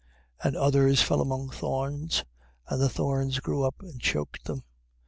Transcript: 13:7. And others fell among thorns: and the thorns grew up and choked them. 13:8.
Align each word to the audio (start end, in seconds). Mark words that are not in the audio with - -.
13:7. 0.43 0.47
And 0.47 0.57
others 0.57 1.01
fell 1.03 1.21
among 1.21 1.49
thorns: 1.51 2.23
and 2.67 2.81
the 2.81 2.89
thorns 2.89 3.39
grew 3.39 3.63
up 3.63 3.75
and 3.81 4.01
choked 4.01 4.45
them. 4.45 4.61
13:8. 4.61 4.63